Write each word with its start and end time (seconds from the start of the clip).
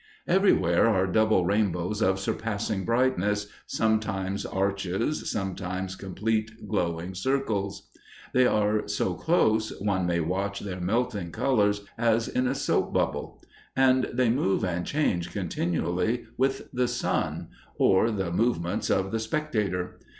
Everywhere 0.27 0.89
are 0.89 1.05
double 1.05 1.45
rainbows 1.45 2.01
of 2.01 2.19
surpassing 2.19 2.85
brightness, 2.85 3.45
sometimes 3.67 4.47
arches, 4.47 5.29
sometimes 5.31 5.95
complete, 5.95 6.67
glowing 6.67 7.13
circles. 7.13 7.87
They 8.33 8.47
are 8.47 8.87
so 8.87 9.13
close, 9.13 9.71
one 9.79 10.07
may 10.07 10.19
watch 10.19 10.61
their 10.61 10.79
melting 10.81 11.31
colors 11.31 11.83
as 11.99 12.27
in 12.27 12.47
a 12.47 12.55
soapbubble; 12.55 13.43
and 13.75 14.09
they 14.11 14.31
move 14.31 14.63
and 14.65 14.87
change 14.87 15.31
continually 15.31 16.25
with 16.35 16.71
the 16.73 16.87
sun 16.87 17.49
or 17.77 18.09
the 18.09 18.31
movements 18.31 18.89
of 18.89 19.11
the 19.11 19.19
spectator. 19.19 19.99